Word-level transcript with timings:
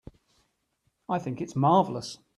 I 1.07 1.19
think 1.19 1.41
it's 1.41 1.55
marvelous. 1.55 2.17